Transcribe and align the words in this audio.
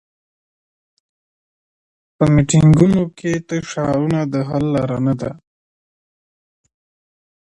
په 2.15 2.23
میټینګونو 2.33 3.01
کي 3.17 3.31
تش 3.47 3.63
شعارونه 3.73 4.19
د 4.33 4.35
حل 4.49 4.65
لاره 4.75 4.97
نه 5.05 5.13
ده. 5.21 5.31